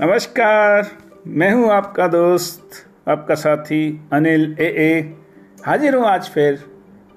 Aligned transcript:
नमस्कार, 0.00 0.86
मैं 1.26 1.50
हूँ 1.52 1.68
आपका 1.70 2.06
दोस्त, 2.08 2.70
आपका 3.08 3.34
साथी 3.34 4.08
अनिल 4.12 4.44
ए 4.60 4.64
ए। 4.64 5.00
हाजिर 5.66 5.94
हूँ 5.94 6.04
आज 6.06 6.28
फिर 6.28 6.62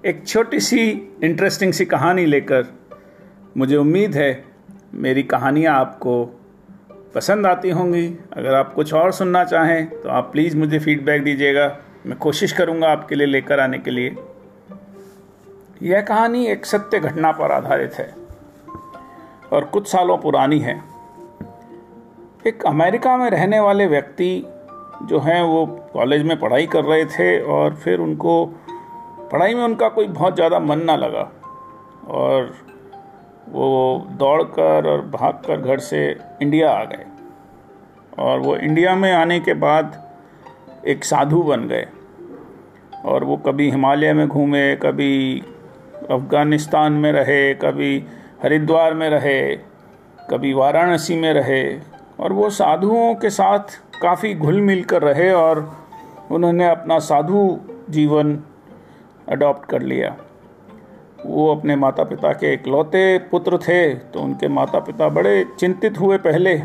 एक 0.03 0.25
छोटी 0.27 0.59
सी 0.59 0.81
इंटरेस्टिंग 1.23 1.73
सी 1.73 1.85
कहानी 1.85 2.25
लेकर। 2.25 2.65
मुझे 3.57 3.75
उम्मीद 3.75 4.15
है 4.15 4.43
मेरी 4.93 5.23
कहानियाँ 5.23 5.75
आपको 5.75 6.23
पसंद 7.15 7.47
आती 7.47 7.69
होंगी। 7.69 8.07
अगर 8.33 8.53
आप 8.53 8.73
कुछ 8.73 8.93
और 8.93 9.11
सुनना 9.11 9.43
चाहें 9.43 9.85
तो 9.91 10.09
आप 10.09 10.29
प्लीज़ 10.31 10.57
मुझे 10.57 10.79
फीडबैक 10.79 11.23
दीजिएगा। 11.23 11.67
मैं 12.05 12.17
कोशिश 12.17 12.51
करूँगा 12.51 12.87
आपके 12.87 13.15
लिए 13.15 13.27
लेकर 13.27 13.59
आने 13.59 13.77
के 13.77 13.91
लिए। 13.91 14.15
यह 15.81 16.01
कहानी 16.01 16.45
एक 16.47 16.65
सत्य 16.65 16.99
घटना 16.99 17.31
पर 17.31 17.51
आधारित 17.51 17.93
है 17.93 18.13
और 19.51 19.65
कुछ 19.65 19.87
सालों 19.87 20.17
पुरानी 20.17 20.59
है। 20.59 20.94
एक 22.47 22.65
अमेरिका 22.65 23.15
में 23.17 23.29
रहने 23.29 23.59
वाले 23.59 23.85
व्यक्ति 23.87 24.45
जो 25.03 25.19
हैं, 25.19 25.41
वो 25.41 25.65
कॉलेज 25.93 26.23
में 26.23 26.39
पढ़ाई 26.39 26.65
कर 26.67 26.83
रहे 26.83 27.05
थे 27.05 27.39
और 27.41 27.75
फिर 27.75 27.99
उनको 27.99 28.45
पढ़ाई 29.31 29.53
में 29.53 29.63
उनका 29.63 29.89
कोई 29.89 30.07
बहुत 30.07 30.35
ज़्यादा 30.35 30.59
मन 30.59 30.81
ना 30.81 30.95
लगा 30.95 31.31
और 32.07 32.53
वो 33.49 34.07
दौड़कर 34.11 34.87
और 34.87 35.01
भागकर 35.07 35.61
घर 35.61 35.79
से 35.79 36.05
इंडिया 36.41 36.71
आ 36.71 36.83
गए 36.83 37.05
और 38.19 38.39
वो 38.39 38.55
इंडिया 38.57 38.95
में 38.95 39.11
आने 39.13 39.39
के 39.39 39.53
बाद 39.53 40.01
एक 40.87 41.03
साधु 41.03 41.41
बन 41.41 41.67
गए 41.67 41.87
और 43.05 43.23
वो 43.23 43.37
कभी 43.37 43.69
हिमालय 43.71 44.13
में 44.13 44.27
घूमे, 44.27 44.75
कभी 44.75 45.43
अफ़गानिस्तान 46.11 46.93
में 46.93 47.11
रहे, 47.11 47.53
कभी 47.53 48.05
हरिद्वार 48.43 48.93
में 48.93 49.09
रहे, 49.09 49.55
कभी 50.29 50.53
वाराणसी 50.53 51.15
में 51.15 51.33
रहे। 51.33 51.94
और 52.19 52.33
वो 52.33 52.49
साधुओं 52.49 53.13
के 53.15 53.29
साथ 53.29 53.79
काफ़ी 54.01 54.33
घुल 54.33 54.61
मिल 54.61 54.83
कर 54.83 55.01
रहे 55.01 55.31
और 55.31 55.59
उन्होंने 56.31 56.67
अपना 56.67 56.99
साधु 56.99 57.59
जीवन 57.89 58.37
अडॉप्ट 59.29 59.65
कर 59.69 59.81
लिया। 59.81 60.15
वो 61.25 61.47
अपने 61.55 61.75
माता 61.75 62.03
पिता 62.03 62.31
के 62.33 62.53
इकलौते 62.53 63.17
पुत्र 63.31 63.57
थे 63.57 63.95
तो 63.95 64.21
उनके 64.21 64.47
माता 64.47 64.79
पिता 64.79 65.09
बड़े 65.09 65.45
चिंतित 65.59 65.99
हुए 65.99 66.17
पहले। 66.17 66.55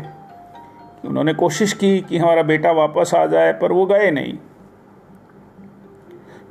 उन्होंने 1.05 1.33
कोशिश 1.33 1.73
की 1.73 1.99
कि 1.99 2.17
हमारा 2.17 2.43
बेटा 2.43 2.71
वापस 2.71 3.13
आ 3.15 3.25
जाए, 3.25 3.53
पर 3.53 3.71
वो 3.71 3.85
गए 3.85 4.11
नहीं। 4.11 4.37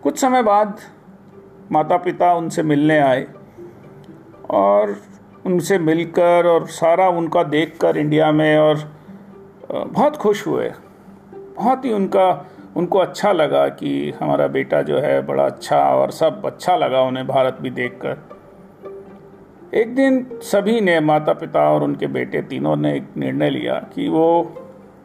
कुछ 0.03 0.19
समय 0.19 0.43
बाद 0.43 0.79
माता 1.73 1.97
पिता 1.97 2.33
उनसे 2.35 2.63
मिलने 2.63 2.99
आए 2.99 3.27
और 4.51 4.97
उनसे 5.47 5.79
मिलकर 5.79 6.47
और 6.47 6.67
सारा 6.67 7.09
उनका 7.09 7.43
देखकर 7.43 7.97
इंडिया 7.97 8.33
में 8.33 8.59
और 8.59 8.93
बहुत 9.73 10.17
खुश 10.17 10.47
हुए। 10.47 10.73
बहुत 11.35 11.85
ही 11.85 11.93
उनका, 11.93 12.47
उनको 12.77 12.99
अच्छा 12.99 13.33
लगा 13.33 13.69
कि 13.69 14.13
हमारा 14.21 14.47
बेटा 14.47 14.83
जो 14.83 14.99
है 14.99 15.23
बड़ा 15.23 15.47
अच्छा 15.47 15.79
और 15.79 16.11
सब 16.11 16.47
अच्छा 16.47 16.77
लगा 16.77 17.03
उन्हें 17.03 17.27
भारत 17.27 17.59
भी 17.61 17.71
देखकर। 17.71 18.19
एक 19.75 19.95
दिन 19.95 20.27
सभी 20.43 20.81
ने 20.81 21.01
माता 21.01 21.33
पिता 21.33 21.71
और 21.71 21.83
उनके 21.83 22.07
बेटे 22.07 22.43
तीनों 22.43 22.77
ने 22.77 22.97
एक 22.97 23.09
निर्णय 23.17 23.51
लिया 23.51 23.75
कि 23.95 24.09
वो 24.09 24.55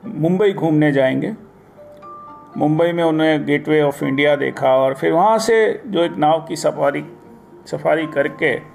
मुंबई 0.05 0.53
घूमने 0.53 0.91
जाएँगे। 0.91 1.33
मुंबई 2.57 2.91
में 2.91 3.03
उन्हें 3.03 3.45
गेटवे 3.45 3.81
ऑफ़ 3.81 4.05
इंडिया 4.05 4.35
देखा 4.35 4.75
और 4.77 4.93
फिर 4.93 5.11
वहाँ 5.11 5.37
से 5.37 5.83
जो 5.87 6.03
एक 6.03 6.17
नाव 6.17 6.45
की 6.49 6.55
सफारी 6.55 7.05
सफारी 7.65 8.07
करके 8.07 8.74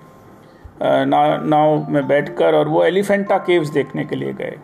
नाव 0.82 1.44
नाव 1.44 1.90
में 1.90 2.06
बैठकर 2.06 2.54
और 2.54 2.68
वो 2.68 2.82
एलिफेंटा 2.84 3.38
केव्स 3.38 3.68
देखने 3.68 4.04
के 4.04 4.16
लिए 4.16 4.32
गए। 4.32 4.56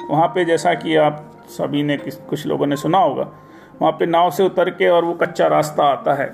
वहाँ 0.00 0.26
पे 0.28 0.44
जैसा 0.44 0.74
कि 0.74 0.96
आप 0.96 1.28
सभी 1.50 1.82
ने 1.82 1.96
कुछ 1.96 2.46
लोगों 2.46 2.66
ने 2.66 2.76
सुना 2.76 2.98
होगा, 2.98 3.28
वहाँ 3.80 3.92
पे 3.92 4.06
नाव 4.06 4.30
से 4.30 4.42
उतर 4.42 4.70
के 4.70 4.88
और 4.88 5.04
वो 5.04 5.14
कच्चा 5.14 5.46
रास्ता 5.46 5.84
आता 5.84 6.14
है। 6.14 6.26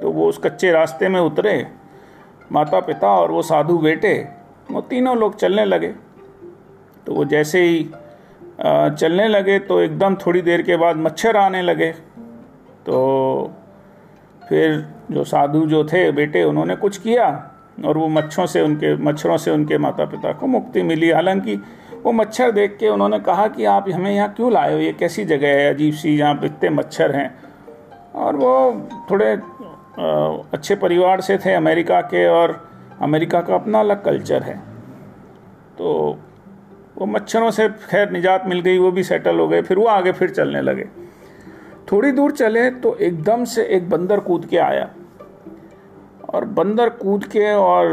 तो 0.00 0.10
वो 0.10 0.28
उस 0.28 0.38
कच्चे 0.38 0.70
रास्ते 0.72 1.08
में 1.08 1.20
उतरे 1.20 1.66
माता 2.52 2.80
पिता 2.80 3.08
और 3.10 3.30
वो 3.30 3.42
साधु 3.42 3.78
बेटे, 3.78 4.14
वो 4.70 4.80
तीनों 4.80 5.16
लोग 5.16 5.36
चलने 5.36 5.64
लगे। 5.64 5.88
तो 7.06 7.14
वो 7.14 7.24
जैसे 7.24 7.62
ही 7.62 7.88
चलने 8.60 9.28
लगे 9.28 9.58
तो 9.58 9.80
एकदम 9.80 10.14
थोड़ी 10.16 10.42
देर 10.42 10.62
के 10.62 10.76
बाद 10.76 10.96
मच्छर 10.96 11.36
आने 11.36 11.62
लगे। 11.62 11.90
तो 12.86 13.52
फिर 14.42 14.86
जो 15.10 15.24
साधु 15.24 15.66
जो 15.66 15.84
थे, 15.84 16.10
बेटे, 16.12 16.42
उन्होंने 16.44 16.76
कुछ 16.76 16.98
किया। 16.98 17.30
और 17.78 17.98
वो 17.98 18.08
मच्छरों 18.08 18.46
से 18.46 18.60
उनके, 18.60 18.94
मच्छरों 18.96 19.36
से 19.36 19.50
उनके 19.50 19.78
माता 19.78 20.04
पिता 20.04 20.32
को 20.32 20.46
मुक्ति 20.46 20.82
मिली। 20.82 21.10
हालाँकि 21.10 21.56
वो 22.04 22.12
मच्छर 22.12 22.50
देख 22.52 22.76
के 22.80 22.88
उन्होंने 22.88 23.18
कहा 23.18 23.46
कि 23.48 23.64
आप 23.64 23.88
हमें 23.88 24.10
यहाँ 24.10 24.32
क्यों 24.36 24.52
लाए 24.52 24.72
हो? 24.72 24.78
ये 24.78 24.92
कैसी 24.92 25.24
जगह 25.24 25.48
है 25.48 25.72
अजीब 25.74 25.94
सी 25.94 26.16
यहाँ 26.16 26.40
इतने 26.44 26.70
मच्छर 26.70 27.14
हैं? 27.16 27.34
और 28.14 28.36
वो 28.36 28.88
थोड़े 29.10 29.32
अच्छे 30.54 30.74
परिवार 30.74 31.20
से 31.20 31.38
थे 31.38 31.52
अमेरिका 31.52 32.00
के 32.00 32.26
और 32.26 32.60
अमेरिका 33.02 33.40
का 33.40 33.54
अपना 33.54 33.80
अलग 33.80 34.04
कल्चर 34.04 34.42
है। 34.42 34.56
तो 35.78 36.18
वो 36.98 37.06
मच्छरों 37.06 37.50
से 37.50 37.68
खैर 37.68 38.10
निजात 38.10 38.46
मिल 38.46 38.60
गई, 38.60 38.78
वो 38.78 38.90
भी 38.90 39.02
सेटल 39.02 39.38
हो 39.38 39.48
गए, 39.48 39.62
फिर 39.62 39.78
वो 39.78 39.86
आगे 39.86 40.12
फिर 40.12 40.30
चलने 40.30 40.60
लगे। 40.60 40.84
थोड़ी 41.92 42.12
दूर 42.12 42.32
चले 42.32 42.70
तो 42.70 42.94
एकदम 42.96 43.44
से 43.44 43.64
एक 43.66 43.88
बंदर 43.90 44.20
कूद 44.20 44.44
के 44.46 44.58
आया। 44.58 44.88
और 46.34 46.44
बंदर 46.44 46.88
कूद 46.88 47.24
के 47.24 47.52
और 47.52 47.86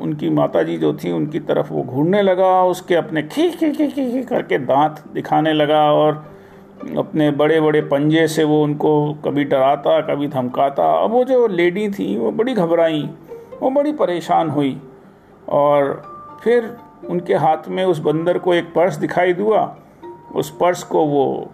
उनकी 0.00 0.30
माताजी 0.30 0.76
जो 0.78 0.92
थी 0.94 1.10
उनकी 1.12 1.40
तरफ़ 1.40 1.72
वो 1.72 1.82
घूरने 1.82 2.22
लगा, 2.22 2.62
उसके 2.64 2.94
अपने 2.94 3.22
खी 3.22 3.50
खी 3.50 3.70
खी 3.70 3.86
खी 3.88 4.10
खी 4.12 4.22
करके 4.22 4.58
दांत 4.58 5.02
दिखाने 5.14 5.52
लगा 5.52 5.82
और 5.92 6.24
अपने 6.98 7.30
बड़े 7.30 7.60
बड़े 7.60 7.80
पंजे 7.80 8.26
से 8.28 8.44
वो 8.44 8.62
उनको 8.62 8.92
कभी 9.24 9.44
डराता, 9.44 10.00
कभी 10.00 10.28
धमकाता। 10.28 10.90
अब 11.04 11.10
वो 11.10 11.24
जो 11.24 11.46
लेडी 11.46 11.88
थी, 11.88 12.16
वो 12.16 12.30
बड़ी 12.30 12.54
घबराई, 12.54 13.02
वो 13.62 13.70
बड़ी 13.70 13.92
परेशान 13.92 14.50
हुई 14.50 14.76
और 15.48 16.02
फिर 16.44 16.76
उनके 17.10 17.34
हाथ 17.34 17.68
में 17.68 17.84
उस 17.84 17.98
बंदर 17.98 18.38
को 18.38 18.54
एक 18.54 18.72
पर्स 18.74 18.96
दिखाई 18.96 19.32
दुआ। 19.32 19.74
उस 20.34 20.50
पर्स 20.50 20.82
को 20.82 21.04
वो 21.04 21.50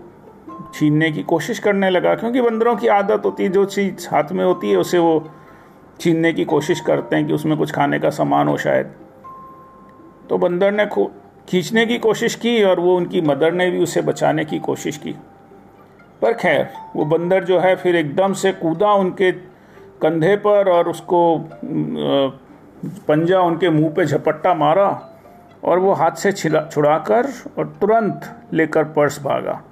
छीनने 0.74 1.10
की 1.12 1.22
कोशिश 1.22 1.58
करने 1.58 1.90
लगा, 1.90 2.14
क्योंकि 2.14 2.40
बंदरों 2.40 2.76
की 2.76 2.88
आदत 2.88 3.22
होती 3.24 3.42
है, 3.42 3.48
जो 3.48 3.64
चीज़ 3.64 4.08
हाथ 4.10 4.32
में 4.32 4.44
होती 4.44 4.70
है, 4.70 4.76
उसे 4.76 4.98
वो 4.98 5.18
छीनने 6.00 6.32
की 6.32 6.44
कोशिश 6.44 6.80
करते 6.80 7.16
हैं 7.16 7.26
कि 7.26 7.32
उसमें 7.32 7.56
कुछ 7.58 7.72
खाने 7.72 7.98
का 7.98 8.10
सामान 8.10 8.48
हो 8.48 8.56
शायद। 8.56 8.92
तो 10.30 10.38
बंदर 10.38 10.72
ने 10.72 10.86
खींचने 11.48 11.84
की 11.86 11.98
कोशिश 11.98 12.34
की 12.34 12.62
और 12.64 12.80
वो 12.80 12.96
उनकी 12.96 13.20
मदर 13.20 13.52
ने 13.52 13.70
भी 13.70 13.82
उसे 13.82 14.00
बचाने 14.02 14.44
की 14.44 14.58
कोशिश 14.58 14.96
की। 14.96 15.14
पर 16.22 16.32
खैर, 16.32 16.68
वो 16.96 17.04
बंदर 17.04 17.44
जो 17.44 17.58
है 17.60 17.74
फिर 17.76 17.96
एकदम 17.96 18.32
से 18.32 18.52
कूदा 18.52 18.92
उनके 18.94 19.30
कंधे 20.02 20.36
पर 20.36 20.68
और 20.68 20.88
उसको 20.88 21.38
पंजा 23.08 23.40
उनके 23.40 23.70
मुँह 23.70 23.90
पे 23.90 24.04
झपट्टा 24.04 24.54
मारा 24.54 24.88
और 25.64 25.78
वो 25.78 25.92
हाथ 25.92 26.12
से 26.12 26.32
छुड़ाकर 26.32 27.28
और 27.58 27.76
तुरंत 27.80 28.34
लेकर 28.52 28.84
पर्स 28.84 29.18
भागा। 29.22 29.62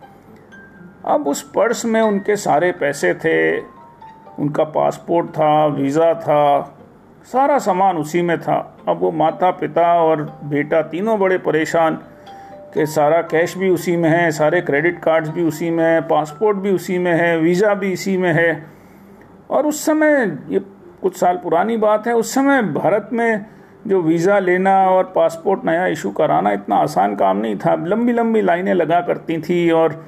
अब 1.05 1.29
उस 1.29 1.43
पर्स 1.51 1.85
में 1.85 2.01
उनके 2.01 2.37
सारे 2.37 2.73
पैसे 2.73 3.15
थे 3.15 3.37
उनका 4.39 4.65
पासपोर्ट 4.65 5.29
था, 5.29 5.67
वीज़ा 5.67 6.13
था, 6.15 6.73
सारा 7.27 7.59
सामान 7.59 7.97
उसी 7.97 8.23
में 8.23 8.39
था। 8.41 8.59
अब 8.89 8.99
वो 8.99 9.11
माता 9.13 9.51
पिता 9.51 9.93
और 10.03 10.23
बेटा 10.45 10.83
तीनों 10.83 11.19
बड़े 11.19 11.39
परेशान 11.39 11.95
कि 12.75 12.87
सारा 12.87 13.21
कैश 13.23 13.57
भी 13.57 13.69
उसी 13.69 13.97
में 13.97 14.09
है, 14.11 14.31
सारे 14.31 14.61
क्रेडिट 14.61 14.99
कार्ड्स 14.99 15.29
भी 15.29 15.43
उसी 15.43 15.71
में 15.71 15.85
है, 15.85 16.01
पासपोर्ट 16.01 16.57
भी 16.57 16.71
उसी 16.71 16.99
में 16.99 17.13
है, 17.13 17.37
वीज़ा 17.39 17.75
भी 17.75 17.93
इसी 17.93 18.17
में 18.17 18.33
है। 18.33 18.67
और 19.51 19.67
उस 19.67 19.85
समय 19.87 20.39
ये 20.49 20.59
कुछ 21.03 21.17
साल 21.17 21.37
पुरानी 21.37 21.77
बात 21.77 22.07
है, 22.07 22.15
उस 22.15 22.35
समय 22.35 22.63
भारत 22.63 23.09
में 23.13 23.45
जो 23.87 24.01
वीज़ा 24.03 24.39
लेना 24.39 24.77
और 24.91 25.13
पासपोर्ट 25.17 25.65
नया 25.65 25.87
इशू 25.87 26.11
कराना 26.11 26.53
इतना 26.53 26.77
आसान 26.77 27.15
काम 27.17 27.37
नहीं 27.37 27.57
था। 27.57 27.75
लंबी 27.87 28.13
लंबी 28.13 28.43
लाइनें 28.43 28.73
लगा 28.75 29.01
करती 29.01 29.39
थी 29.39 29.71
और 29.71 30.05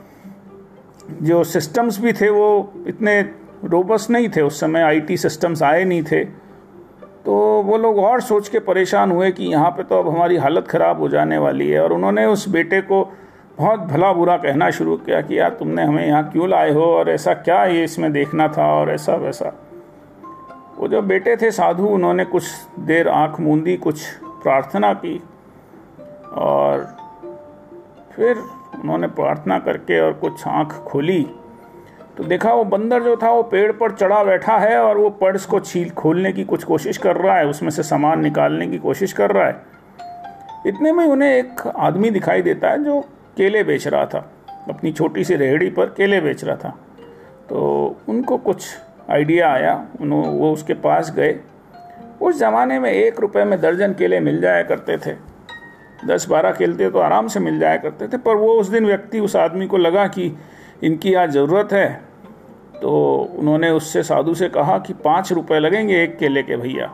जो 1.22 1.42
सिस्टम्स 1.44 2.00
भी 2.00 2.12
थे 2.12 2.30
वो 2.30 2.48
इतने 2.86 3.22
रोबस 3.64 4.06
नहीं 4.10 4.28
थे, 4.28 4.40
उस 4.40 4.60
समय 4.60 4.82
आईटी 4.82 5.16
सिस्टम्स 5.16 5.62
आए 5.62 5.84
नहीं 5.84 6.02
थे। 6.02 6.24
तो 7.24 7.34
वो 7.62 7.76
लोग 7.76 7.98
और 7.98 8.20
सोच 8.20 8.48
के 8.48 8.58
परेशान 8.58 9.10
हुए 9.12 9.30
कि 9.30 9.44
यहाँ 9.44 9.70
पे 9.70 9.82
तो 9.82 9.98
अब 9.98 10.08
हमारी 10.08 10.36
हालत 10.36 10.68
ख़राब 10.68 11.00
हो 11.00 11.08
जाने 11.08 11.38
वाली 11.38 11.68
है। 11.70 11.82
और 11.82 11.92
उन्होंने 11.92 12.24
उस 12.26 12.48
बेटे 12.48 12.80
को 12.80 13.02
बहुत 13.58 13.80
भला 13.80 14.12
बुरा 14.12 14.36
कहना 14.36 14.70
शुरू 14.70 14.96
किया 14.96 15.20
कि 15.20 15.38
यार 15.38 15.50
तुमने 15.50 15.82
हमें 15.82 16.06
यहाँ 16.06 16.30
क्यों 16.30 16.48
लाए 16.48 16.72
हो? 16.72 16.84
और 16.84 17.10
ऐसा 17.10 17.34
क्या 17.34 17.64
ये 17.64 17.84
इसमें 17.84 18.12
देखना 18.12 18.48
था 18.48 18.72
और 18.74 18.90
ऐसा 18.90 19.14
वैसा। 19.14 19.52
वो 20.78 20.88
जो 20.88 21.02
बेटे 21.02 21.36
थे 21.36 21.50
साधु, 21.50 21.86
उन्होंने 21.86 22.24
कुछ 22.24 22.44
देर 22.80 23.08
आँख 23.08 23.40
मूंदी, 23.40 23.76
कुछ 23.76 24.06
प्रार्थना 24.42 24.92
की 24.94 25.20
और 26.32 26.86
फिर 28.12 28.36
उन्होंने 28.80 29.06
प्रार्थना 29.08 29.58
करके 29.58 30.00
और 30.00 30.12
कुछ 30.12 30.46
आँख 30.46 30.72
खोली। 30.86 31.26
तो 32.18 32.24
देखा 32.24 32.52
वो 32.52 32.62
बंदर 32.64 33.02
जो 33.02 33.16
था 33.16 33.30
वो 33.30 33.42
पेड़ 33.42 33.70
पर 33.72 33.92
चढ़ा 33.92 34.22
बैठा 34.24 34.56
है 34.58 34.78
और 34.78 34.98
वो 34.98 35.10
पर्स 35.10 35.44
को 35.46 35.58
छील 35.60 35.90
खोलने 35.90 36.32
की 36.32 36.44
कुछ 36.44 36.64
कोशिश 36.64 36.96
कर 36.98 37.16
रहा 37.16 37.36
है, 37.36 37.46
उसमें 37.46 37.70
से 37.70 37.82
सामान 37.82 38.20
निकालने 38.20 38.66
की 38.66 38.78
कोशिश 38.78 39.12
कर 39.12 39.30
रहा 39.30 39.46
है। 39.46 39.56
इतने 40.66 40.92
में 40.92 41.04
उन्हें 41.04 41.30
एक 41.30 41.60
आदमी 41.68 42.10
दिखाई 42.10 42.42
देता 42.42 42.70
है 42.70 42.82
जो 42.84 43.00
केले 43.36 43.62
बेच 43.64 43.86
रहा 43.86 44.06
था, 44.06 44.18
अपनी 44.68 44.92
छोटी 44.92 45.24
सी 45.24 45.36
रेहड़ी 45.36 45.68
पर 45.70 45.86
केले 45.88 46.20
बेच 46.20 46.44
रहा 46.44 46.56
था। 46.56 46.68
तो 47.48 47.96
उनको 48.08 48.36
कुछ 48.38 48.66
आइडिया 49.10 49.52
आया 49.52 49.74
उन्होंने 50.00 50.28
वो 50.30 50.52
उसके 50.52 50.74
पास 50.76 51.12
गए। 51.16 51.38
उस 52.20 52.38
ज़माने 52.38 52.78
में 52.78 52.90
एक 52.90 53.20
रुपये 53.20 53.44
में 53.44 53.60
दर्जन 53.60 53.92
केले 53.92 54.20
मिल 54.20 54.40
जाया 54.40 54.62
करते 54.62 54.96
थे। 54.96 55.14
दस 56.06 56.28
बारह 56.30 56.52
केले 56.52 56.90
तो 56.90 56.98
आराम 56.98 57.28
से 57.28 57.40
मिल 57.40 57.58
जाया 57.58 57.76
करते 57.76 58.08
थे, 58.08 58.16
पर 58.16 58.34
वो 58.34 58.52
उस 58.54 58.68
दिन 58.68 58.86
व्यक्ति 58.86 59.20
उस 59.20 59.36
आदमी 59.36 59.66
को 59.66 59.76
लगा 59.76 60.06
कि 60.08 60.32
इनकी 60.82 61.14
आज 61.14 61.30
ज़रूरत 61.30 61.72
है। 61.72 62.07
तो 62.82 63.16
उन्होंने 63.38 63.70
उससे 63.70 64.02
साधु 64.02 64.34
से 64.34 64.48
कहा 64.48 64.78
कि 64.78 64.92
पाँच 64.92 65.32
रुपए 65.32 65.58
लगेंगे 65.58 66.02
एक 66.02 66.18
केले 66.18 66.42
के 66.42 66.56
भैया। 66.56 66.86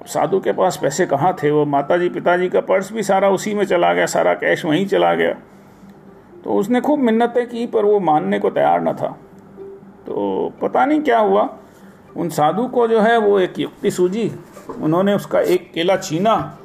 अब 0.00 0.06
साधु 0.06 0.40
के 0.40 0.52
पास 0.52 0.76
पैसे 0.76 1.06
कहाँ 1.06 1.36
थे? 1.42 1.50
वो 1.50 1.64
माता 1.64 1.96
जी 1.96 2.08
पिताजी 2.08 2.48
का 2.48 2.60
पर्स 2.60 2.92
भी 2.92 3.02
सारा 3.02 3.28
उसी 3.30 3.54
में 3.54 3.64
चला 3.64 3.94
गया, 3.94 4.06
सारा 4.06 4.34
कैश 4.34 4.64
वहीं 4.64 4.86
चला 4.86 5.14
गया। 5.14 5.32
तो 6.44 6.54
उसने 6.54 6.80
खूब 6.80 6.98
मिन्नतें 6.98 7.48
की, 7.48 7.66
पर 7.66 7.84
वो 7.84 8.00
मानने 8.00 8.38
को 8.38 8.50
तैयार 8.50 8.82
न 8.82 8.92
था। 8.92 9.18
तो 10.06 10.52
पता 10.62 10.84
नहीं 10.84 11.00
क्या 11.00 11.18
हुआ। 11.18 11.56
उन 12.16 12.28
साधु 12.28 12.66
को 12.66 12.88
जो 12.88 13.00
है 13.00 13.18
वो 13.18 13.40
एक 13.40 13.58
युक्ति 13.58 13.90
सूझी। 13.90 14.32
उन्होंने 14.80 15.14
उसका 15.14 15.40
एक 15.40 15.72
केला 15.72 15.96
छीना 15.96 16.58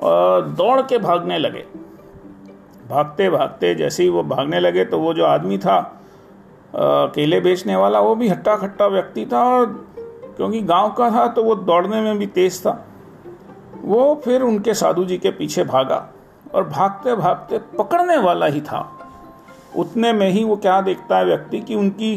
और 0.00 0.48
दौड़ 0.48 0.80
के 0.80 0.98
भागने 0.98 1.38
लगे। 1.38 1.64
भागते 2.88 3.30
भागते 3.30 3.74
जैसे 3.74 4.02
ही 4.02 4.08
वो 4.08 4.22
भागने 4.22 4.60
लगे 4.60 4.84
तो 4.84 4.98
वो 4.98 5.14
जो 5.14 5.24
आदमी 5.24 5.58
था 5.58 6.00
केले 6.74 7.40
बेचने 7.40 7.76
वाला 7.76 8.00
वो 8.00 8.14
भी 8.14 8.28
हट्टा 8.28 8.56
खट्टा 8.56 8.86
व्यक्ति 8.86 9.26
था 9.26 9.44
और 9.50 9.66
क्योंकि 10.36 10.60
गाँव 10.62 10.92
का 10.92 11.10
था 11.10 11.26
तो 11.26 11.44
वो 11.44 11.54
दौड़ने 11.54 12.00
में 12.00 12.18
भी 12.18 12.26
तेज 12.26 12.60
था। 12.60 12.84
वो 13.82 14.22
फिर 14.24 14.42
उनके 14.42 14.74
साधु 14.74 15.04
जी 15.04 15.18
के 15.18 15.30
पीछे 15.30 15.64
भागा 15.64 16.08
और 16.54 16.68
भागते 16.68 17.14
भागते 17.16 17.58
पकड़ने 17.78 18.16
वाला 18.18 18.46
ही 18.46 18.60
था। 18.60 18.80
उतने 19.76 20.12
में 20.12 20.28
ही 20.30 20.44
वो 20.44 20.56
क्या 20.56 20.80
देखता 20.80 21.18
है 21.18 21.24
व्यक्ति 21.24 21.60
कि 21.60 21.74
उनकी 21.74 22.14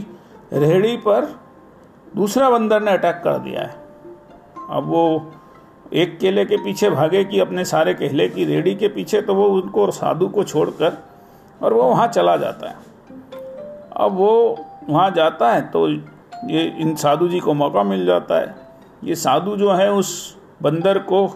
रेहड़ी 0.54 0.96
पर 0.98 1.26
दूसरा 2.16 2.50
बंदर 2.50 2.82
ने 2.82 2.92
अटैक 2.92 3.22
कर 3.24 3.38
दिया 3.40 3.62
है। 3.62 3.76
अब 4.70 4.88
वो 4.88 5.32
एक 5.94 6.18
केले 6.20 6.46
के 6.46 6.58
पीछे 6.58 6.90
भागे 6.90 7.24
कि 7.24 7.40
अपने 7.40 7.66
सारे 7.66 7.94
केले 7.94 8.28
की 8.30 8.46
रेडी 8.46 8.76
के 8.76 8.88
पीछे 8.88 9.22
तो 9.22 9.36
वो 9.36 9.48
उनको 9.50 9.82
और 9.82 9.92
साधु 9.92 10.28
को 10.28 10.44
छोड़कर 10.44 10.98
और 11.64 11.74
वो 11.74 11.84
वहाँ 11.84 12.08
चला 12.08 12.38
जाता 12.38 12.70
है। 12.70 12.87
अब 13.98 14.12
वो 14.14 14.58
वहाँ 14.90 15.10
जाता 15.12 15.52
है 15.52 15.62
तो 15.70 15.88
ये 15.88 16.64
इन 16.80 16.96
साधु 16.96 17.28
जी 17.28 17.40
को 17.40 17.54
मौका 17.54 17.84
मिल 17.84 18.06
जाता 18.06 18.40
है। 18.40 18.56
ये 19.04 19.16
साधु 19.16 19.56
जो 19.58 19.72
है 19.72 19.92
उस 19.92 20.10
बंदर 20.64 20.98
को 21.02 21.28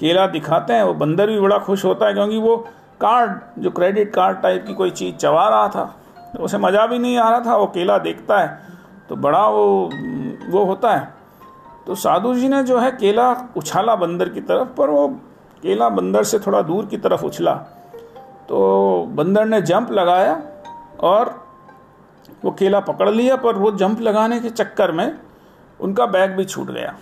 केला 0.00 0.26
दिखाते 0.26 0.72
हैं, 0.72 0.82
वो 0.82 0.94
बंदर 0.94 1.30
भी 1.30 1.40
बड़ा 1.40 1.58
खुश 1.58 1.84
होता 1.84 2.06
है 2.06 2.14
क्योंकि 2.14 2.38
वो 2.38 2.56
कार्ड, 3.00 3.38
जो 3.58 3.70
क्रेडिट 3.70 4.12
कार्ड 4.14 4.40
टाइप 4.42 4.64
की 4.66 4.74
कोई 4.74 4.90
चीज़ 4.90 5.14
चबा 5.16 5.48
रहा 5.48 5.68
था 5.68 5.84
तो 6.32 6.42
उसे 6.44 6.58
मज़ा 6.58 6.86
भी 6.86 6.98
नहीं 6.98 7.16
आ 7.18 7.28
रहा 7.30 7.40
था, 7.40 7.56
वो 7.56 7.66
केला 7.66 7.98
देखता 8.00 8.38
है 8.38 8.58
तो 9.08 9.16
बड़ा 9.16 9.46
वो 9.48 9.90
वो 10.50 10.64
होता 10.64 10.92
है। 10.92 11.14
तो 11.86 11.94
साधु 11.94 12.34
जी 12.34 12.48
ने 12.48 12.62
जो 12.62 12.78
है 12.78 12.90
केला 12.92 13.30
उछाला 13.56 13.94
बंदर 13.96 14.28
की 14.28 14.40
तरफ़, 14.42 14.68
पर 14.68 14.90
वो 14.90 15.08
केला 15.62 15.88
बंदर 15.90 16.24
से 16.24 16.38
थोड़ा 16.38 16.62
दूर 16.62 16.86
की 16.86 16.96
तरफ़ 16.98 17.24
उछला। 17.24 17.54
तो 18.48 19.06
बंदर 19.10 19.44
ने 19.46 19.60
जंप 19.62 19.92
लगाया 19.92 20.40
और 21.02 21.34
वो 22.44 22.50
केला 22.50 22.80
पकड़ 22.80 23.10
लिया, 23.10 23.36
पर 23.36 23.54
वो 23.54 23.70
जंप 23.70 24.00
लगाने 24.00 24.40
के 24.40 24.50
चक्कर 24.50 24.92
में 24.92 25.18
उनका 25.80 26.06
बैग 26.06 26.30
भी 26.30 26.44
छूट 26.44 26.70
गया। 26.70 26.94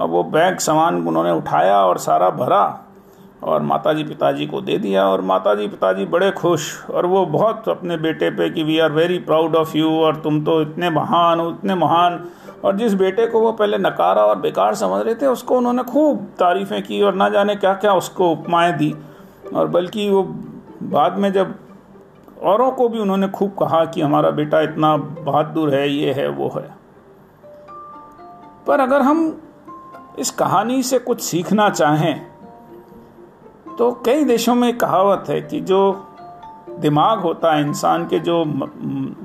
अब 0.00 0.10
वो 0.10 0.22
बैग 0.24 0.58
सामान 0.58 1.06
उन्होंने 1.06 1.30
उठाया 1.30 1.76
और 1.78 1.98
सारा 1.98 2.30
भरा 2.30 2.80
और 3.42 3.62
माताजी 3.62 4.04
पिताजी 4.04 4.46
को 4.46 4.60
दे 4.60 4.78
दिया 4.78 5.06
और 5.08 5.20
माताजी 5.20 5.66
पिताजी 5.68 6.04
बड़े 6.04 6.30
खुश 6.30 6.90
और 6.90 7.06
वो 7.06 7.24
बहुत 7.26 7.68
अपने 7.68 7.96
बेटे 7.96 8.30
पे 8.30 8.48
कि 8.50 8.62
we 8.62 8.78
are 8.78 8.92
very 8.92 9.18
proud 9.18 9.56
of 9.56 9.76
you 9.76 9.90
और 10.00 10.16
तुम 10.16 10.44
तो 10.44 10.60
इतने 10.62 10.90
महान 10.90 11.40
हो, 11.40 11.50
इतने 11.50 11.74
महान। 11.74 12.24
और 12.64 12.76
जिस 12.76 12.94
बेटे 12.94 13.26
को 13.26 13.40
वो 13.40 13.52
पहले 13.52 13.78
नकारा 13.78 14.22
और 14.22 14.38
बेकार 14.38 14.74
समझ 14.74 15.04
रहे 15.06 15.14
थे, 15.14 15.26
उसको 15.26 15.56
उन्होंने 15.56 15.82
खूब 15.82 16.24
तारीफ़ें 16.38 16.82
की 16.82 17.02
और 17.02 17.14
ना 17.14 17.28
जाने 17.28 17.56
क्या 17.56 17.74
क्या 17.74 17.92
उसको 17.94 18.30
उपमाएँ 18.32 18.72
दी। 18.72 18.94
और 19.54 19.66
बल्कि 19.66 20.08
वो 20.10 20.22
बाद 20.82 21.18
में 21.18 21.32
जब 21.32 21.54
औरों 22.44 22.70
को 22.70 22.88
भी 22.88 22.98
उन्होंने 22.98 23.28
खूब 23.28 23.54
कहा 23.58 23.84
कि 23.84 24.00
हमारा 24.00 24.30
बेटा 24.30 24.60
इतना 24.60 24.96
बहादुर 24.96 25.74
है, 25.74 25.88
ये 25.90 26.12
है, 26.12 26.28
वो 26.28 26.48
है। 26.48 26.68
पर 28.66 28.80
अगर 28.80 29.02
हम 29.02 29.40
इस 30.18 30.30
कहानी 30.30 30.82
से 30.82 30.98
कुछ 30.98 31.20
सीखना 31.20 31.68
चाहें 31.70 32.26
तो 33.78 33.90
कई 34.06 34.24
देशों 34.24 34.54
में 34.54 34.76
कहावत 34.78 35.24
है 35.28 35.40
कि 35.40 35.60
जो 35.60 36.06
दिमाग 36.80 37.18
होता 37.18 37.52
है 37.52 37.62
इंसान 37.62 38.06
के, 38.06 38.18
जो 38.18 38.44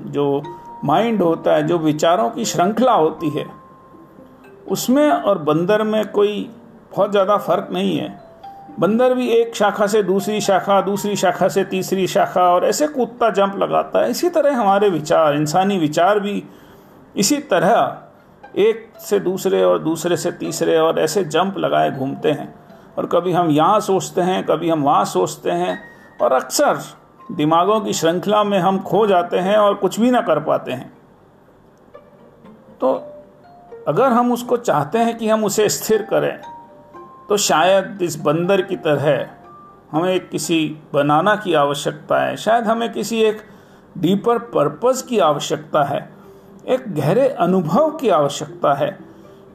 जो 0.06 0.42
माइंड 0.84 1.22
होता 1.22 1.54
है, 1.54 1.62
जो 1.66 1.78
विचारों 1.78 2.30
की 2.30 2.44
श्रृंखला 2.44 2.92
होती 2.92 3.28
है, 3.30 3.46
उसमें 4.68 5.10
और 5.10 5.38
बंदर 5.38 5.82
में 5.82 6.10
कोई 6.10 6.50
बहुत 6.96 7.10
ज़्यादा 7.10 7.36
फ़र्क 7.36 7.68
नहीं 7.72 7.96
है। 7.98 8.29
बंदर 8.78 9.14
भी 9.14 9.28
एक 9.28 9.56
शाखा 9.56 9.86
से 9.86 10.02
दूसरी 10.02 10.40
शाखा 10.40 10.80
दूसरी 10.80 11.16
शाखा 11.16 11.48
से 11.48 11.64
तीसरी 11.64 12.06
शाखा, 12.06 12.42
और 12.42 12.64
ऐसे 12.64 12.86
कूदता, 12.88 13.30
जंप 13.30 13.56
लगाता 13.56 13.98
है। 13.98 14.10
इसी 14.10 14.28
तरह 14.28 14.56
हमारे 14.56 14.88
विचार, 14.88 15.34
इंसानी 15.34 15.78
विचार 15.78 16.20
भी 16.20 16.44
इसी 17.16 17.36
तरह 17.36 17.98
एक 18.56 18.92
से 19.00 19.20
दूसरे 19.20 19.64
और 19.64 19.78
दूसरे 19.78 20.16
से 20.16 20.32
तीसरे 20.32 20.78
और 20.78 20.98
ऐसे 20.98 21.24
जंप 21.24 21.58
लगाए 21.58 21.90
घूमते 21.90 22.30
हैं। 22.30 22.54
और 22.98 23.06
कभी 23.06 23.32
हम 23.32 23.50
यहाँ 23.50 23.80
सोचते 23.80 24.20
हैं, 24.20 24.46
कभी 24.46 24.70
हम 24.70 24.82
वहाँ 24.82 25.04
सोचते 25.04 25.50
हैं, 25.50 25.78
और 26.22 26.32
अक्सर 26.32 26.78
दिमागों 27.32 27.80
की 27.80 27.92
श्रृंखला 27.92 28.44
में 28.44 28.58
हम 28.58 28.78
खो 28.78 29.06
जाते 29.06 29.38
हैं 29.38 29.56
और 29.56 29.74
कुछ 29.74 30.00
भी 30.00 30.10
ना 30.10 30.20
कर 30.20 30.40
पाते 30.40 30.72
हैं। 30.72 30.92
तो 32.80 32.92
अगर 33.88 34.12
हम 34.12 34.32
उसको 34.32 34.56
चाहते 34.56 34.98
हैं 34.98 35.18
कि 35.18 35.28
हम 35.28 35.44
उसे 35.44 35.68
स्थिर 35.68 36.02
करें 36.02 36.40
तो 37.30 37.36
शायद 37.36 37.98
इस 38.02 38.16
बंदर 38.16 38.62
की 38.62 38.76
तरह 38.76 39.30
हमें 39.92 40.28
किसी 40.28 40.76
बनाना 40.94 41.36
की 41.36 41.54
आवश्यकता 41.54 42.18
है। 42.20 42.36
शायद 42.36 42.64
हमें 42.64 42.92
किसी 42.92 43.22
एक 43.22 43.38
डीपर 43.98 44.38
पर्पस 44.38 45.02
की 45.02 45.18
आवश्यकता 45.18 45.82
है। 45.82 46.12
एक 46.68 46.94
गहरे 46.94 47.28
अनुभव 47.28 47.90
की 47.90 48.08
आवश्यकता 48.08 48.74
है 48.74 48.98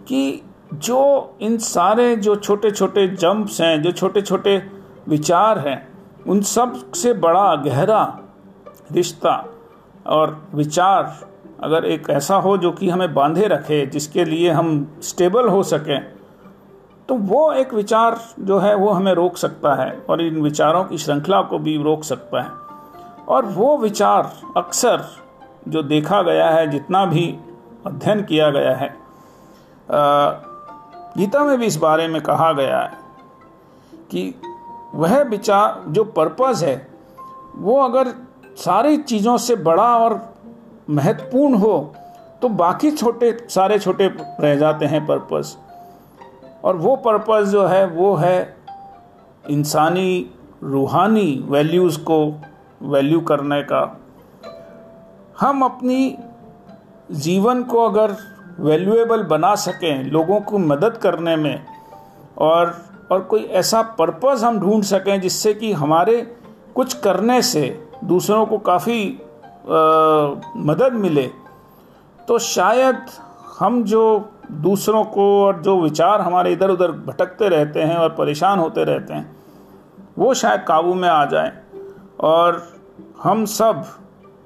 कि 0.08 0.42
जो 0.74 1.38
इन 1.42 1.58
सारे 1.58 2.16
जो 2.16 2.36
छोटे 2.36 2.72
छोटे 2.72 3.08
जंप्स 3.08 3.62
हैं, 3.62 3.82
जो 3.82 3.92
छोटे 3.92 4.22
छोटे 4.22 4.68
विचार 5.10 5.60
हैं, 5.60 5.88
उन 6.28 6.42
सबसे 6.42 7.14
बड़ा 7.14 7.56
गहरा 7.56 8.20
रिश्ता 8.92 9.46
और 10.08 10.48
विचार 10.54 11.28
अगर 11.64 11.86
एक 11.86 12.10
ऐसा 12.10 12.36
हो 12.36 12.58
जो 12.58 12.72
कि 12.72 12.90
हमें 12.90 13.14
बांधे 13.14 13.48
रखे, 13.48 13.86
जिसके 13.86 14.26
लिए 14.26 14.50
हम 14.50 14.98
स्टेबल 15.02 15.48
हो 15.48 15.64
सकें 15.64 16.16
तो 17.10 17.16
वो 17.16 17.52
एक 17.54 17.74
विचार 17.74 18.20
जो 18.40 18.58
है, 18.60 18.76
वो 18.76 18.90
हमें 18.90 19.14
रोक 19.14 19.38
सकता 19.38 19.74
है 19.76 19.92
और 20.10 20.22
इन 20.22 20.42
विचारों 20.42 20.84
की 20.84 20.98
श्रृंखला 20.98 21.42
को 21.42 21.60
भी 21.60 21.78
रोक 21.84 22.04
सकता 22.04 22.42
है। 22.42 22.50
और 23.28 23.46
वो 23.46 23.78
विचार 23.78 24.32
अक्सर 24.58 25.04
जो 25.68 25.84
देखा 25.84 26.22
गया 26.22 26.50
है, 26.50 26.68
जितना 26.68 27.06
भी 27.06 27.28
अध्ययन 27.86 28.24
किया 28.24 28.50
गया 28.50 28.76
है 28.76 28.94
गीता 31.18 31.44
में 31.44 31.58
भी 31.60 31.66
इस 31.66 31.76
बारे 31.78 32.08
में 32.08 32.22
कहा 32.22 32.52
गया 32.54 32.80
है 32.80 32.98
कि 34.12 34.34
वह 34.96 35.22
विचार, 35.24 35.84
जो 35.88 36.04
पर्पस 36.04 36.64
है, 36.64 36.88
वो 37.56 37.80
अगर 37.82 38.08
सारी 38.58 38.98
चीज़ों 38.98 39.38
से 39.38 39.56
बड़ा 39.56 39.96
और 39.98 40.20
महत्वपूर्ण 40.90 41.56
हो 41.56 41.94
तो 42.42 42.50
बाकी 42.50 42.92
छोटे, 42.92 43.38
सारे 43.50 43.80
छोटे 43.80 44.08
रह 44.40 44.56
जाते 44.56 44.86
हैं 44.86 45.06
पर्पस। 45.08 45.58
और 46.66 46.76
वो 46.76 46.96
पर्पस 46.96 47.48
जो 47.48 47.66
है, 47.66 47.86
वो 47.88 48.16
है 48.16 48.56
इंसानी 49.50 50.30
रूहानी 50.64 51.46
वैल्यूज़ 51.50 52.00
को 52.00 52.18
वैल्यू 52.82 53.20
करने 53.22 53.62
का। 53.64 53.82
हम 55.40 55.62
अपनी 55.66 56.18
जीवन 57.12 57.64
को 57.64 57.84
अगर 57.84 58.16
वैल्यूएबल 58.60 59.24
बना 59.24 59.54
सकें, 59.56 60.04
लोगों 60.04 60.40
को 60.42 60.58
मदद 60.58 60.98
करने 60.98 61.36
में, 61.36 61.66
और 62.38 62.76
और 63.12 63.22
कोई 63.22 63.44
ऐसा 63.54 63.82
पर्पस 63.98 64.44
हम 64.44 64.60
ढूंढ 64.60 64.84
सकें 64.84 65.20
जिससे 65.22 65.54
कि 65.54 65.72
हमारे 65.74 66.22
कुछ 66.76 66.94
करने 67.00 67.42
से 67.42 67.64
दूसरों 68.04 68.46
को 68.46 68.58
काफ़ी 68.58 69.02
मदद 70.66 70.94
मिले 70.94 71.28
तो 72.20 72.38
शायद 72.40 73.06
हम 73.60 73.84
जो 73.84 74.04
दूसरों 74.52 75.04
को 75.06 75.24
और 75.44 75.62
जो 75.62 75.80
विचार 75.82 76.22
हमारे 76.22 76.52
इधर 76.52 76.70
उधर 76.70 76.92
भटकते 76.92 77.50
रहते 77.50 77.82
हैं 77.82 77.96
और 77.98 78.10
परेशान 78.10 78.60
होते 78.60 78.84
रहते 78.84 79.14
हैं, 79.14 79.36
वो 80.18 80.34
शायद 80.34 80.64
काबू 80.68 80.94
में 80.94 81.10
आ 81.10 81.26
जाए। 81.26 81.52
और 82.22 82.62
हम 83.24 83.46
सब 83.46 83.84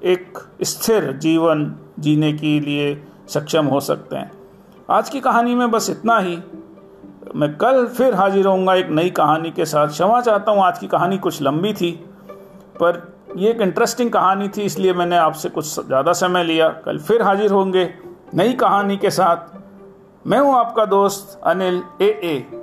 एक 0.04 0.38
स्थिर 0.62 1.12
जीवन 1.12 1.74
जीने 1.98 2.32
के 2.32 2.58
लिए 2.60 3.02
सक्षम 3.28 3.66
हो 3.66 3.80
सकते 3.80 4.16
हैं। 4.16 4.30
आज 4.90 5.08
की 5.08 5.20
कहानी 5.20 5.54
में 5.54 5.70
बस 5.70 5.90
इतना 5.90 6.18
ही। 6.18 6.38
मैं 7.36 7.56
कल 7.56 7.86
फिर 7.86 8.14
हाजिर 8.14 8.46
होऊँगा 8.46 8.74
एक 8.74 8.88
नई 8.90 9.10
कहानी 9.10 9.50
के 9.50 9.64
साथ। 9.64 9.88
क्षमा 9.88 10.20
चाहता 10.20 10.52
हूँ, 10.52 10.62
आज 10.62 10.78
की 10.78 10.86
कहानी 10.86 11.18
कुछ 11.18 11.42
लंबी 11.42 11.72
थी, 11.72 11.90
पर 12.76 13.02
ये 13.36 13.50
एक 13.50 13.60
इंटरेस्टिंग 13.60 14.10
कहानी 14.10 14.48
थी, 14.48 14.62
इसलिए 14.62 14.92
मैंने 14.92 15.16
आपसे 15.16 15.48
कुछ 15.48 15.64
ज़्यादा 15.80 16.12
समय 16.12 16.44
लिया। 16.44 16.68
कल 16.84 16.98
फिर 16.98 17.22
हाजिर 17.22 17.50
होंगे 17.50 17.88
नई 18.34 18.52
कहानी 18.52 18.96
के 18.96 19.10
साथ। 19.10 19.59
मैं 20.26 20.38
हूँ 20.38 20.54
आपका 20.54 20.84
दोस्त 20.84 21.40
अनिल 21.46 21.82
ए 22.02 22.08
ए। 22.24 22.59